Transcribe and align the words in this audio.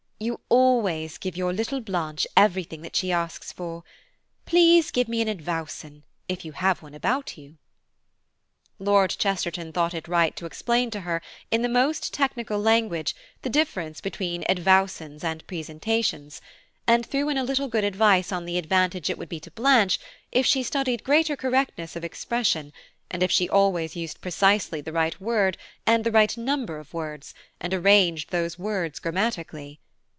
You 0.23 0.39
always 0.49 1.17
give 1.17 1.35
your 1.35 1.51
little 1.51 1.79
Blanche 1.81 2.27
everything 2.37 2.87
she 2.93 3.11
asks 3.11 3.51
for. 3.51 3.83
Please 4.45 4.91
give 4.91 5.07
me 5.07 5.19
an 5.19 5.27
advowson 5.27 6.03
if 6.29 6.45
you 6.45 6.51
have 6.51 6.83
one 6.83 6.93
about 6.93 7.39
you." 7.39 7.57
Lord 8.77 9.09
Chesterton 9.17 9.73
thought 9.73 9.95
it 9.95 10.07
right 10.07 10.35
to 10.35 10.45
explain 10.45 10.91
to 10.91 10.99
her 11.01 11.23
in 11.49 11.63
the 11.63 11.69
most 11.69 12.13
technical 12.13 12.59
language 12.59 13.15
the 13.41 13.49
difference 13.49 13.99
between 13.99 14.43
advowsons 14.47 15.23
and 15.23 15.45
presentations, 15.47 16.39
and 16.85 17.03
threw 17.03 17.27
in 17.27 17.37
a 17.39 17.43
little 17.43 17.67
good 17.67 17.83
advice 17.83 18.31
on 18.31 18.45
the 18.45 18.59
advantage 18.59 19.09
it 19.09 19.17
would 19.17 19.27
be 19.29 19.39
to 19.39 19.49
Blanche 19.49 19.97
if 20.31 20.45
she 20.45 20.61
studied 20.61 21.03
greater 21.03 21.35
correctness 21.35 21.95
of 21.95 22.03
expression, 22.05 22.71
and 23.09 23.23
if 23.23 23.31
she 23.31 23.49
always 23.49 23.95
used 23.95 24.21
precisely 24.21 24.81
the 24.81 24.93
right 24.93 25.19
word, 25.19 25.57
and 25.87 26.03
the 26.03 26.11
right 26.11 26.37
number 26.37 26.77
of 26.77 26.93
words, 26.93 27.33
and 27.59 27.73
arranged 27.73 28.29
those 28.29 28.59
words 28.59 28.99
grammatically. 28.99 29.79